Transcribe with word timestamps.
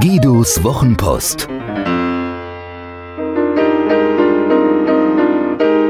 Guidos 0.00 0.62
Wochenpost. 0.62 1.48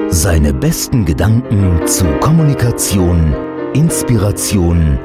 Seine 0.08 0.52
besten 0.54 1.04
Gedanken 1.04 1.86
zu 1.86 2.04
Kommunikation, 2.20 3.34
Inspiration 3.74 4.98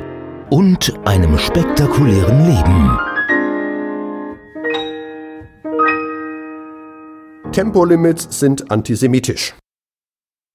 und 0.50 0.94
einem 1.05 1.38
spektakulären 1.38 2.46
Leben. 2.46 3.11
Tempolimits 7.52 8.39
sind 8.39 8.71
antisemitisch. 8.71 9.55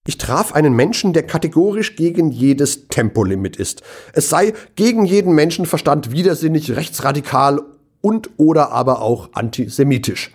Ich 0.09 0.17
traf 0.17 0.55
einen 0.55 0.73
Menschen, 0.73 1.13
der 1.13 1.25
kategorisch 1.25 1.95
gegen 1.95 2.31
jedes 2.31 2.89
Tempolimit 2.89 3.57
ist. 3.57 3.83
Es 4.15 4.31
sei 4.31 4.55
gegen 4.77 5.05
jeden 5.05 5.35
Menschenverstand 5.35 6.11
widersinnig, 6.11 6.75
rechtsradikal 6.75 7.61
und 8.01 8.31
oder 8.39 8.73
aber 8.73 9.03
auch 9.03 9.31
antisemitisch. 9.35 10.33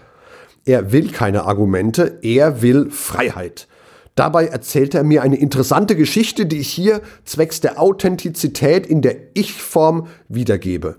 Er 0.64 0.92
will 0.92 1.12
keine 1.12 1.46
Argumente, 1.46 2.20
er 2.22 2.62
will 2.62 2.92
Freiheit. 2.92 3.68
Dabei 4.14 4.46
erzählt 4.46 4.94
er 4.94 5.04
mir 5.04 5.24
eine 5.24 5.38
interessante 5.38 5.96
Geschichte, 5.96 6.46
die 6.46 6.60
ich 6.60 6.70
hier 6.72 7.02
zwecks 7.26 7.60
der 7.60 7.82
Authentizität 7.82 8.86
in 8.86 9.02
der 9.02 9.16
Ich-Form 9.34 10.08
wiedergebe. 10.28 10.98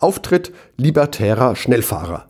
Auftritt 0.00 0.52
libertärer 0.76 1.54
Schnellfahrer. 1.54 2.28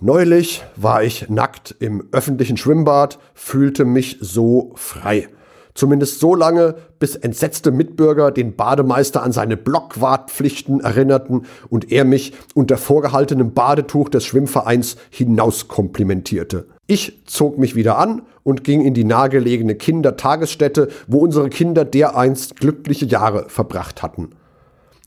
Neulich 0.00 0.62
war 0.76 1.02
ich 1.02 1.28
nackt 1.28 1.74
im 1.80 2.06
öffentlichen 2.12 2.56
Schwimmbad, 2.56 3.18
fühlte 3.34 3.84
mich 3.84 4.18
so 4.20 4.70
frei. 4.76 5.28
Zumindest 5.74 6.20
so 6.20 6.36
lange, 6.36 6.76
bis 7.00 7.16
entsetzte 7.16 7.72
Mitbürger 7.72 8.30
den 8.30 8.54
Bademeister 8.54 9.24
an 9.24 9.32
seine 9.32 9.56
Blockwartpflichten 9.56 10.80
erinnerten 10.80 11.46
und 11.68 11.90
er 11.90 12.04
mich 12.04 12.32
unter 12.54 12.76
vorgehaltenem 12.76 13.54
Badetuch 13.54 14.08
des 14.08 14.24
Schwimmvereins 14.24 14.96
hinauskomplimentierte. 15.10 16.68
Ich 16.86 17.24
zog 17.26 17.58
mich 17.58 17.74
wieder 17.74 17.98
an 17.98 18.22
und 18.44 18.62
ging 18.62 18.82
in 18.82 18.94
die 18.94 19.04
nahegelegene 19.04 19.74
Kindertagesstätte, 19.74 20.90
wo 21.08 21.18
unsere 21.18 21.48
Kinder 21.48 21.84
dereinst 21.84 22.54
glückliche 22.54 23.06
Jahre 23.06 23.48
verbracht 23.48 24.02
hatten. 24.02 24.30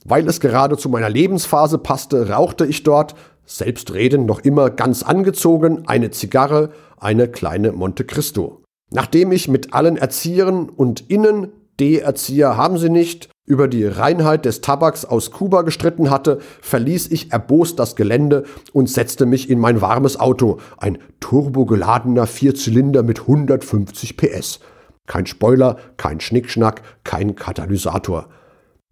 Weil 0.03 0.28
es 0.28 0.39
gerade 0.39 0.78
zu 0.78 0.89
meiner 0.89 1.09
Lebensphase 1.09 1.78
passte, 1.78 2.30
rauchte 2.30 2.66
ich 2.66 2.83
dort, 2.83 3.16
selbstredend 3.58 4.26
noch 4.26 4.40
immer 4.40 4.70
ganz 4.70 5.04
angezogen, 5.04 5.84
eine 5.88 6.12
Zigarre, 6.12 6.72
eine 6.98 7.28
kleine 7.28 7.72
Monte 7.72 8.06
Cristo. 8.06 8.64
Nachdem 8.92 9.32
ich 9.32 9.48
mit 9.48 9.74
allen 9.74 9.98
Erziehern 9.98 10.70
und 10.70 11.10
Innen, 11.10 11.48
D-Erzieher 11.80 12.58
haben 12.58 12.78
sie 12.78 12.90
nicht, 12.90 13.30
über 13.46 13.68
die 13.68 13.86
Reinheit 13.86 14.46
des 14.46 14.62
Tabaks 14.62 15.04
aus 15.04 15.32
Kuba 15.32 15.64
gestritten 15.64 16.10
hatte, 16.10 16.40
verließ 16.62 17.12
ich 17.12 17.32
erbost 17.32 17.80
das 17.80 17.96
Gelände 17.96 18.44
und 18.72 18.90
setzte 18.90 19.26
mich 19.26 19.50
in 19.50 19.60
mein 19.60 19.82
warmes 19.82 20.20
Auto, 20.20 20.60
ein 20.78 21.00
turbogeladener 21.20 22.28
Vierzylinder 22.28 23.04
mit 23.04 23.22
150 23.22 24.16
PS. 24.16 24.60
Kein 25.08 25.26
Spoiler, 25.26 25.78
kein 25.98 26.20
Schnickschnack, 26.20 26.84
kein 27.04 27.36
Katalysator. 27.36 28.30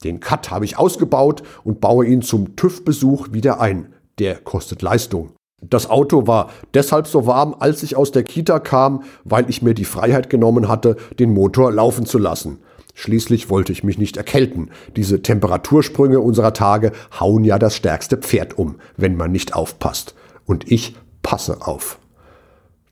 Den 0.04 0.20
Cut 0.20 0.50
habe 0.50 0.66
ich 0.66 0.78
ausgebaut 0.78 1.44
und 1.64 1.80
baue 1.80 2.06
ihn 2.06 2.22
zum 2.22 2.56
TÜV-Besuch 2.56 3.32
wieder 3.32 3.62
ein. 3.62 3.94
Der 4.20 4.36
kostet 4.36 4.82
Leistung. 4.82 5.32
Das 5.62 5.90
Auto 5.90 6.28
war 6.28 6.50
deshalb 6.74 7.08
so 7.08 7.26
warm, 7.26 7.56
als 7.60 7.84
ich 7.84 7.96
aus 7.96 8.12
der 8.12 8.24
Kita 8.24 8.60
kam, 8.60 9.04
weil 9.24 9.50
ich 9.50 9.62
mir 9.62 9.74
die 9.74 9.86
Freiheit 9.86 10.30
genommen 10.30 10.68
hatte, 10.68 10.96
den 11.20 11.34
Motor 11.34 11.72
laufen 11.72 12.06
zu 12.06 12.18
lassen. 12.18 12.60
Schließlich 12.94 13.50
wollte 13.50 13.72
ich 13.72 13.84
mich 13.84 13.98
nicht 13.98 14.18
erkälten. 14.18 14.72
Diese 14.96 15.22
Temperatursprünge 15.22 16.20
unserer 16.20 16.54
Tage 16.54 16.92
hauen 17.18 17.44
ja 17.46 17.58
das 17.58 17.76
stärkste 17.76 18.18
Pferd 18.18 18.58
um, 18.58 18.76
wenn 18.98 19.16
man 19.16 19.32
nicht 19.32 19.54
aufpasst. 19.54 20.16
Und 20.46 20.70
ich 20.70 20.96
passe 21.22 21.62
auf. 21.62 22.00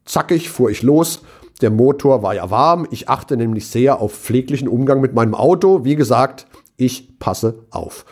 Zackig 0.06 0.50
fuhr 0.50 0.70
ich 0.70 0.82
los. 0.82 1.22
Der 1.62 1.72
Motor 1.72 2.24
war 2.24 2.36
ja 2.36 2.50
warm. 2.52 2.88
Ich 2.92 3.10
achte 3.10 3.36
nämlich 3.36 3.68
sehr 3.68 4.00
auf 4.00 4.14
pfleglichen 4.14 4.68
Umgang 4.68 5.02
mit 5.02 5.14
meinem 5.14 5.36
Auto. 5.36 5.84
Wie 5.84 5.96
gesagt, 5.96 6.48
ich 6.78 7.20
passe 7.20 7.66
auf. 7.72 8.06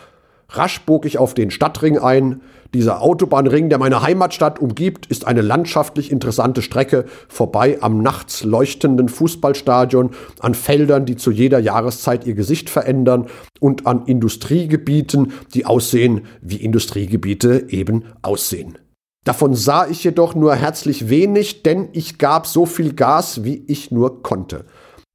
Rasch 0.49 0.81
bog 0.81 1.05
ich 1.05 1.17
auf 1.17 1.33
den 1.33 1.51
Stadtring 1.51 1.97
ein. 1.97 2.41
Dieser 2.73 3.01
Autobahnring, 3.01 3.69
der 3.69 3.77
meine 3.77 4.01
Heimatstadt 4.01 4.59
umgibt, 4.59 5.05
ist 5.05 5.25
eine 5.25 5.41
landschaftlich 5.41 6.11
interessante 6.11 6.61
Strecke 6.61 7.05
vorbei 7.27 7.77
am 7.81 8.01
nachts 8.01 8.43
leuchtenden 8.43 9.07
Fußballstadion, 9.09 10.11
an 10.39 10.53
Feldern, 10.53 11.05
die 11.05 11.15
zu 11.15 11.31
jeder 11.31 11.59
Jahreszeit 11.59 12.25
ihr 12.27 12.33
Gesicht 12.33 12.69
verändern 12.69 13.27
und 13.59 13.87
an 13.87 14.05
Industriegebieten, 14.05 15.33
die 15.53 15.65
aussehen, 15.65 16.25
wie 16.41 16.57
Industriegebiete 16.57 17.67
eben 17.69 18.03
aussehen. 18.21 18.77
Davon 19.25 19.55
sah 19.55 19.87
ich 19.87 20.03
jedoch 20.03 20.35
nur 20.35 20.53
herzlich 20.53 21.09
wenig, 21.09 21.63
denn 21.63 21.89
ich 21.93 22.19
gab 22.19 22.45
so 22.45 22.67
viel 22.67 22.93
Gas, 22.93 23.43
wie 23.43 23.63
ich 23.67 23.89
nur 23.89 24.21
konnte. 24.21 24.65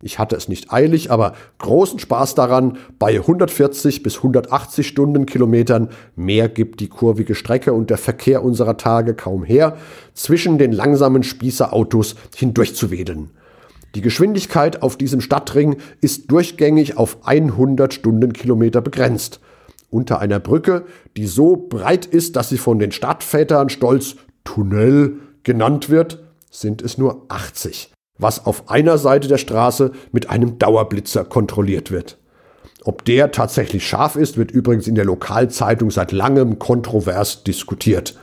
Ich 0.03 0.19
hatte 0.19 0.35
es 0.35 0.49
nicht 0.49 0.73
eilig, 0.73 1.11
aber 1.11 1.35
großen 1.59 1.99
Spaß 1.99 2.35
daran. 2.35 2.79
Bei 2.99 3.17
140 3.17 4.03
bis 4.03 4.17
180 4.17 4.87
Stundenkilometern 4.87 5.91
mehr 6.17 6.49
gibt 6.49 6.81
die 6.81 6.89
kurvige 6.89 7.35
Strecke 7.35 7.75
und 7.75 7.91
der 7.91 7.99
Verkehr 7.99 8.43
unserer 8.43 8.79
Tage 8.79 9.13
kaum 9.15 9.45
her, 9.45 9.77
zwischen 10.15 10.57
den 10.57 10.73
langsamen 10.73 11.23
Spießerautos 11.23 12.15
hindurchzuwedeln. 12.35 13.31
Die 13.95 14.01
Geschwindigkeit 14.01 14.83
auf 14.83 14.97
diesem 14.97 15.21
Stadtring 15.21 15.77
ist 16.01 16.31
durchgängig 16.31 16.97
auf 16.97 17.19
100 17.27 17.93
Stundenkilometer 17.93 18.81
begrenzt. 18.81 19.41
Unter 19.91 20.21
einer 20.21 20.39
Brücke, 20.39 20.85
die 21.17 21.27
so 21.27 21.57
breit 21.57 22.07
ist, 22.07 22.37
dass 22.37 22.49
sie 22.49 22.59
von 22.59 22.79
den 22.79 22.93
Stadtvätern 22.93 23.69
stolz 23.69 24.17
Tunnel 24.45 25.19
genannt 25.43 25.91
wird, 25.91 26.23
sind 26.51 26.81
es 26.81 26.97
nur 26.97 27.27
80 27.29 27.93
was 28.21 28.47
auf 28.47 28.71
einer 28.71 28.99
Seite 28.99 29.29
der 29.29 29.39
Straße 29.39 29.93
mit 30.13 30.29
einem 30.31 30.59
Dauerblitzer 30.59 31.25
kontrolliert 31.25 31.91
wird. 31.91 32.19
Ob 32.85 33.05
der 33.05 33.31
tatsächlich 33.31 33.87
scharf 33.87 34.17
ist, 34.17 34.37
wird 34.37 34.51
übrigens 34.51 34.87
in 34.87 34.95
der 34.95 35.05
Lokalzeitung 35.05 35.91
seit 35.91 36.13
langem 36.13 36.59
kontrovers 36.59 37.45
diskutiert. 37.45 38.19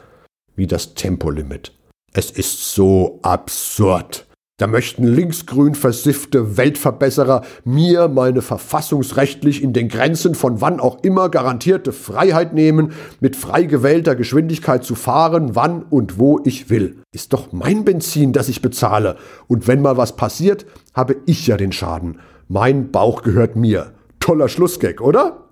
Wie 0.55 0.67
das 0.67 0.95
Tempolimit. 0.95 1.73
Es 2.13 2.31
ist 2.31 2.73
so 2.73 3.19
absurd. 3.21 4.26
Da 4.59 4.65
möchten 4.65 5.03
linksgrün 5.03 5.75
versiffte 5.75 6.57
Weltverbesserer 6.57 7.43
mir 7.63 8.07
meine 8.07 8.41
verfassungsrechtlich 8.41 9.61
in 9.61 9.71
den 9.71 9.87
Grenzen 9.87 10.33
von 10.33 10.61
wann 10.61 10.79
auch 10.79 11.03
immer 11.03 11.29
garantierte 11.29 11.91
Freiheit 11.91 12.55
nehmen, 12.55 12.93
mit 13.19 13.35
frei 13.35 13.65
gewählter 13.65 14.15
Geschwindigkeit 14.15 14.83
zu 14.83 14.95
fahren, 14.95 15.55
wann 15.55 15.83
und 15.83 16.17
wo 16.17 16.41
ich 16.43 16.71
will. 16.71 16.97
Ist 17.11 17.33
doch 17.33 17.51
mein 17.51 17.85
Benzin, 17.85 18.33
das 18.33 18.49
ich 18.49 18.63
bezahle. 18.63 19.17
Und 19.47 19.67
wenn 19.67 19.83
mal 19.83 19.95
was 19.95 20.15
passiert, 20.15 20.65
habe 20.95 21.17
ich 21.27 21.45
ja 21.45 21.55
den 21.55 21.71
Schaden. 21.71 22.19
Mein 22.47 22.89
Bauch 22.89 23.21
gehört 23.21 23.55
mir. 23.55 23.91
Toller 24.19 24.49
Schlussgag, 24.49 25.01
oder? 25.01 25.43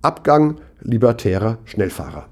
Abgang 0.00 0.56
libertärer 0.80 1.58
Schnellfahrer. 1.66 2.30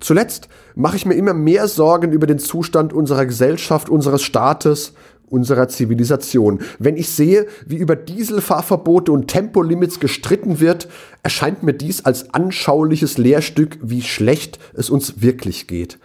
Zuletzt 0.00 0.48
mache 0.74 0.96
ich 0.96 1.06
mir 1.06 1.14
immer 1.14 1.34
mehr 1.34 1.68
Sorgen 1.68 2.12
über 2.12 2.26
den 2.26 2.38
Zustand 2.38 2.92
unserer 2.92 3.26
Gesellschaft, 3.26 3.88
unseres 3.88 4.22
Staates, 4.22 4.92
unserer 5.30 5.68
Zivilisation. 5.68 6.60
Wenn 6.78 6.96
ich 6.96 7.10
sehe, 7.10 7.46
wie 7.66 7.76
über 7.76 7.96
Dieselfahrverbote 7.96 9.12
und 9.12 9.28
Tempolimits 9.28 10.00
gestritten 10.00 10.60
wird, 10.60 10.88
erscheint 11.22 11.62
mir 11.62 11.74
dies 11.74 12.04
als 12.04 12.32
anschauliches 12.34 13.18
Lehrstück, 13.18 13.78
wie 13.82 14.02
schlecht 14.02 14.58
es 14.74 14.90
uns 14.90 15.20
wirklich 15.20 15.66
geht. 15.66 15.98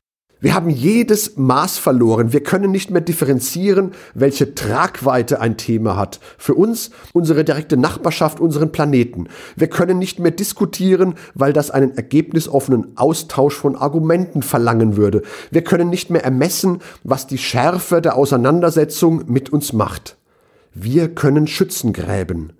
Wir 0.43 0.55
haben 0.55 0.69
jedes 0.69 1.37
Maß 1.37 1.77
verloren. 1.77 2.33
Wir 2.33 2.43
können 2.43 2.69
nicht 2.69 2.91
mehr 2.91 2.99
differenzieren, 2.99 3.93
welche 4.13 4.53
Tragweite 4.53 5.39
ein 5.39 5.55
Thema 5.55 5.95
hat. 5.95 6.19
Für 6.37 6.53
uns, 6.53 6.91
unsere 7.13 7.45
direkte 7.45 7.77
Nachbarschaft, 7.77 8.41
unseren 8.41 8.73
Planeten. 8.73 9.29
Wir 9.55 9.69
können 9.69 9.99
nicht 9.99 10.19
mehr 10.19 10.31
diskutieren, 10.31 11.15
weil 11.33 11.53
das 11.53 11.71
einen 11.71 11.95
ergebnisoffenen 11.95 12.97
Austausch 12.97 13.55
von 13.55 13.77
Argumenten 13.77 14.41
verlangen 14.41 14.97
würde. 14.97 15.21
Wir 15.49 15.63
können 15.63 15.89
nicht 15.89 16.09
mehr 16.09 16.25
ermessen, 16.25 16.79
was 17.05 17.25
die 17.25 17.37
Schärfe 17.37 18.01
der 18.01 18.17
Auseinandersetzung 18.17 19.23
mit 19.27 19.53
uns 19.53 19.71
macht. 19.71 20.17
Wir 20.73 21.07
können 21.07 21.47
Schützen 21.47 21.93
gräben. 21.93 22.51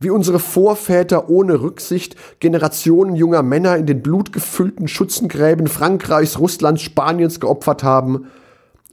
Wie 0.00 0.10
unsere 0.10 0.38
Vorväter 0.38 1.28
ohne 1.28 1.60
Rücksicht 1.60 2.14
Generationen 2.38 3.16
junger 3.16 3.42
Männer 3.42 3.76
in 3.76 3.86
den 3.86 4.00
blutgefüllten 4.00 4.86
Schützengräben 4.86 5.66
Frankreichs, 5.66 6.38
Russlands, 6.38 6.82
Spaniens 6.82 7.40
geopfert 7.40 7.82
haben, 7.82 8.26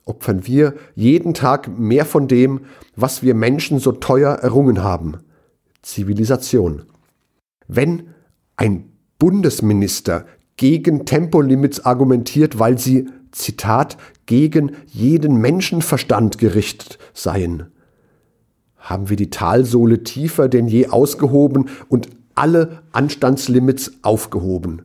opfern 0.05 0.47
wir 0.47 0.73
jeden 0.95 1.33
Tag 1.33 1.77
mehr 1.77 2.05
von 2.05 2.27
dem, 2.27 2.61
was 2.95 3.21
wir 3.21 3.35
Menschen 3.35 3.79
so 3.79 3.91
teuer 3.91 4.33
errungen 4.35 4.83
haben. 4.83 5.17
Zivilisation. 5.83 6.83
Wenn 7.67 8.09
ein 8.55 8.91
Bundesminister 9.19 10.25
gegen 10.57 11.05
Tempolimits 11.05 11.85
argumentiert, 11.85 12.57
weil 12.57 12.77
sie 12.77 13.09
Zitat, 13.31 13.97
gegen 14.25 14.71
jeden 14.87 15.37
Menschenverstand 15.37 16.37
gerichtet 16.37 16.97
seien. 17.13 17.67
Haben 18.85 19.09
wir 19.09 19.17
die 19.17 19.31
Talsohle 19.31 20.03
tiefer 20.03 20.47
denn 20.47 20.67
je 20.67 20.89
ausgehoben 20.89 21.69
und 21.89 22.09
alle 22.35 22.83
Anstandslimits 22.91 23.93
aufgehoben. 24.03 24.83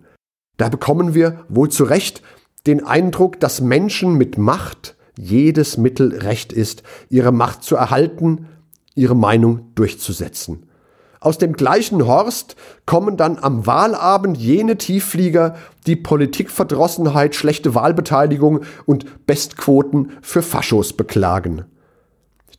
Da 0.56 0.70
bekommen 0.70 1.14
wir 1.14 1.44
wohl 1.50 1.69
zu 1.69 1.85
Recht 1.85 2.23
den 2.67 2.82
Eindruck, 2.82 3.38
dass 3.41 3.61
Menschen 3.61 4.14
mit 4.14 4.38
Macht 4.38 4.97
jedes 5.19 5.76
Mittel 5.76 6.17
recht 6.17 6.50
ist, 6.50 6.82
ihre 7.11 7.31
Macht 7.31 7.62
zu 7.62 7.76
erhalten, 7.76 8.47
ihre 8.94 9.14
Meinung 9.14 9.73
durchzusetzen. 9.75 10.64
Aus 11.20 11.37
dem 11.37 11.52
gleichen 11.52 12.06
Horst 12.06 12.56
kommen 12.87 13.19
dann 13.19 13.38
am 13.38 13.67
Wahlabend 13.67 14.38
jene 14.38 14.79
Tiefflieger, 14.79 15.56
die 15.87 15.97
Politikverdrossenheit, 15.97 17.35
schlechte 17.35 17.75
Wahlbeteiligung 17.75 18.61
und 18.87 19.26
Bestquoten 19.26 20.12
für 20.23 20.41
Faschos 20.41 20.94
beklagen. 20.94 21.67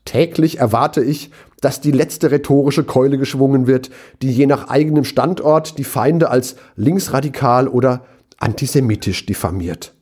Täglich 0.05 0.57
erwarte 0.59 1.03
ich, 1.03 1.31
dass 1.61 1.79
die 1.79 1.91
letzte 1.91 2.31
rhetorische 2.31 2.83
Keule 2.83 3.17
geschwungen 3.17 3.67
wird, 3.67 3.91
die 4.21 4.31
je 4.31 4.47
nach 4.47 4.67
eigenem 4.67 5.03
Standort 5.03 5.77
die 5.77 5.83
Feinde 5.83 6.29
als 6.29 6.55
linksradikal 6.75 7.67
oder 7.67 8.05
antisemitisch 8.37 9.25
diffamiert. 9.25 9.93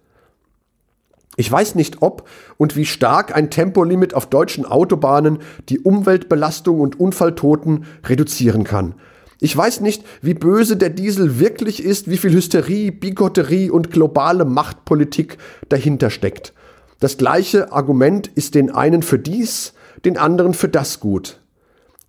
Ich 1.36 1.52
weiß 1.52 1.76
nicht, 1.76 2.02
ob 2.02 2.28
und 2.58 2.76
wie 2.76 2.86
stark 2.86 3.36
ein 3.36 3.50
Tempolimit 3.50 4.14
auf 4.14 4.26
deutschen 4.26 4.66
Autobahnen 4.66 5.40
die 5.70 5.80
Umweltbelastung 5.80 6.82
und 6.82 7.00
Unfalltoten 7.00 7.86
reduzieren 8.06 8.64
kann. 8.64 8.96
Ich 9.40 9.56
weiß 9.56 9.80
nicht, 9.80 10.04
wie 10.22 10.34
böse 10.34 10.76
der 10.76 10.90
Diesel 10.90 11.40
wirklich 11.40 11.82
ist, 11.82 12.10
wie 12.10 12.18
viel 12.18 12.34
Hysterie, 12.34 12.92
Bigotterie 12.92 13.70
und 13.70 13.90
globale 13.90 14.44
Machtpolitik 14.44 15.38
dahinter 15.70 16.10
steckt. 16.10 16.54
Das 17.00 17.16
gleiche 17.18 17.72
Argument 17.72 18.28
ist 18.28 18.56
den 18.56 18.70
einen 18.70 19.02
für 19.02 19.18
dies, 19.18 19.74
den 20.06 20.18
anderen 20.18 20.54
für 20.54 20.70
das 20.70 21.00
gut. 21.00 21.42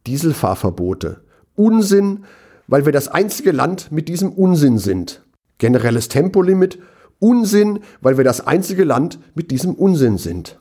Dieselfahrverbote. 0.06 1.20
Unsinn, 1.56 2.24
weil 2.66 2.84
wir 2.84 2.92
das 2.92 3.08
einzige 3.08 3.52
Land 3.52 3.92
mit 3.92 4.08
diesem 4.08 4.32
Unsinn 4.32 4.78
sind. 4.78 5.22
Generelles 5.58 6.08
Tempolimit 6.08 6.78
Unsinn, 7.20 7.80
weil 8.00 8.16
wir 8.16 8.24
das 8.24 8.46
einzige 8.46 8.84
Land 8.84 9.18
mit 9.34 9.50
diesem 9.50 9.74
Unsinn 9.74 10.18
sind. 10.18 10.58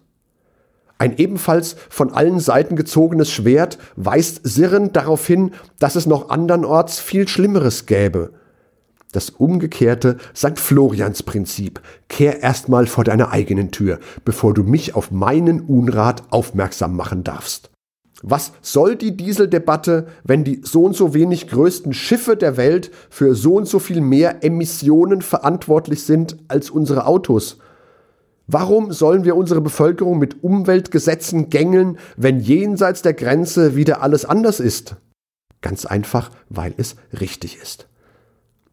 Ein 0.98 1.18
ebenfalls 1.18 1.78
von 1.90 2.12
allen 2.12 2.42
Seiten 2.42 2.76
gezogenes 2.76 3.32
Schwert 3.32 3.78
weist 3.96 4.42
sirrend 4.44 4.98
darauf 4.98 5.26
hin, 5.26 5.52
dass 5.80 5.96
es 5.96 6.06
noch 6.06 6.30
andernorts 6.30 7.00
viel 7.00 7.30
Schlimmeres 7.30 7.86
gäbe. 7.86 8.34
Das 9.12 9.32
umgekehrte 9.32 10.18
St. 10.36 10.60
Florians 10.60 11.24
Prinzip. 11.24 11.82
Kehr 12.10 12.44
erstmal 12.44 12.86
vor 12.86 13.04
deiner 13.04 13.32
eigenen 13.32 13.72
Tür, 13.72 14.00
bevor 14.24 14.54
du 14.54 14.64
mich 14.64 14.94
auf 14.94 15.10
meinen 15.10 15.62
Unrat 15.62 16.24
aufmerksam 16.30 16.96
machen 16.96 17.24
darfst. 17.24 17.72
Was 18.22 18.52
soll 18.62 18.96
die 18.96 19.16
Dieseldebatte, 19.16 20.08
wenn 20.24 20.44
die 20.44 20.62
so 20.64 20.84
und 20.84 20.96
so 20.96 21.14
wenig 21.14 21.48
größten 21.48 21.94
Schiffe 21.94 22.36
der 22.36 22.58
Welt 22.58 22.92
für 23.10 23.34
so 23.34 23.56
und 23.56 23.68
so 23.68 23.80
viel 23.80 24.02
mehr 24.02 24.44
Emissionen 24.44 25.22
verantwortlich 25.22 26.04
sind 26.04 26.38
als 26.48 26.70
unsere 26.70 27.06
Autos? 27.08 27.58
Warum 28.46 28.92
sollen 28.92 29.26
wir 29.26 29.36
unsere 29.36 29.62
Bevölkerung 29.62 30.20
mit 30.20 30.44
Umweltgesetzen 30.44 31.50
gängeln, 31.50 31.98
wenn 32.18 32.40
jenseits 32.40 33.02
der 33.02 33.14
Grenze 33.14 33.76
wieder 33.76 34.02
alles 34.02 34.26
anders 34.26 34.60
ist? 34.60 34.98
Ganz 35.62 35.86
einfach, 35.86 36.30
weil 36.50 36.74
es 36.78 36.96
richtig 37.20 37.60
ist. 37.62 37.88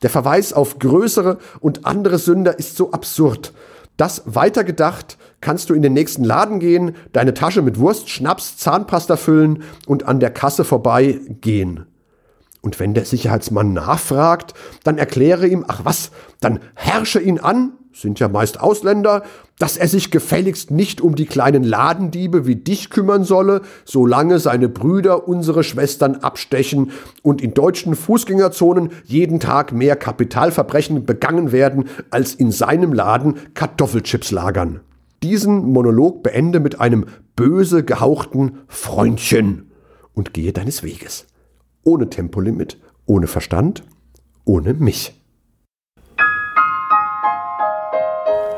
Der 0.03 0.11
Verweis 0.11 0.53
auf 0.53 0.79
größere 0.79 1.39
und 1.61 1.87
andere 1.87 2.19
Sünder 2.19 2.59
ist 2.59 2.77
so 2.77 2.93
absurd 2.93 3.53
das 3.97 4.23
weitergedacht 4.27 5.17
kannst 5.41 5.71
du 5.71 5.75
in 5.75 5.83
den 5.83 5.93
nächsten 5.93 6.25
Laden 6.25 6.61
gehen, 6.61 6.97
deine 7.13 7.35
Tasche 7.35 7.63
mit 7.63 7.79
Wurst, 7.79 8.11
Schnaps, 8.11 8.57
Zahnpasta 8.59 9.17
füllen 9.17 9.63
und 9.87 10.05
an 10.05 10.21
der 10.21 10.31
Kasse 10.31 10.65
vorbei 10.65 11.21
gehen. 11.41 11.87
Und 12.61 12.81
wenn 12.81 12.95
der 12.95 13.05
Sicherheitsmann 13.05 13.73
nachfragt, 13.73 14.55
dann 14.83 14.99
erkläre 14.99 15.47
ihm, 15.47 15.65
ach 15.67 15.85
was, 15.85 16.11
dann 16.41 16.61
herrsche 16.75 17.21
ihn 17.21 17.39
an 17.39 17.73
sind 17.97 18.21
ja 18.21 18.29
meist 18.29 18.61
Ausländer, 18.61 19.23
dass 19.59 19.79
er 19.79 19.89
sich 19.89 20.11
gefälligst 20.11 20.71
nicht 20.71 21.01
um 21.01 21.15
die 21.15 21.25
kleinen 21.25 21.65
Ladendiebe 21.65 22.47
wie 22.47 22.57
dich 22.57 22.91
kümmern 22.91 23.25
solle, 23.25 23.63
solange 23.87 24.39
seine 24.39 24.69
Brüder 24.69 25.27
unsere 25.27 25.65
Schwestern 25.65 26.17
abstechen 26.17 26.91
und 27.23 27.41
in 27.41 27.55
deutschen 27.55 27.97
Fußgängerzonen 27.97 28.91
jeden 29.05 29.41
Tag 29.41 29.73
mehr 29.73 29.97
Kapitalverbrechen 29.97 31.07
begangen 31.07 31.53
werden, 31.53 31.89
als 32.11 32.35
in 32.35 32.53
seinem 32.53 32.93
Laden 32.93 33.37
Kartoffelchips 33.55 34.31
lagern. 34.31 34.81
Diesen 35.23 35.73
Monolog 35.73 36.23
beende 36.23 36.61
mit 36.61 36.81
einem 36.81 37.07
böse 37.35 37.83
gehauchten 37.83 38.59
Freundchen 38.69 39.71
und 40.13 40.35
gehe 40.35 40.53
deines 40.53 40.83
Weges. 40.83 41.27
Ohne 41.83 42.11
Tempolimit, 42.11 42.79
ohne 43.07 43.27
Verstand, 43.27 43.85
ohne 44.45 44.75
mich. 44.75 45.15